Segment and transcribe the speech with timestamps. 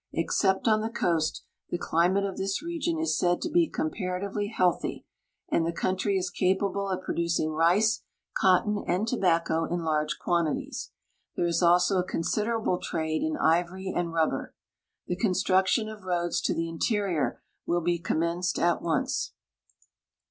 [0.13, 4.47] Except on the coast, the cli mate of this region is said to be comparatively
[4.47, 5.05] healthy,
[5.49, 8.01] and the country is capable of producing rice,
[8.35, 10.89] cotton, and tobacco in large quantities.
[11.35, 14.55] There is also a considerable trade in ivory and rubber.
[15.05, 19.33] The construction of roads to the interior will be commenced at once.